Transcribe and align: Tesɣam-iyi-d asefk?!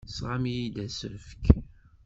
Tesɣam-iyi-d 0.07 0.77
asefk?! 0.85 1.43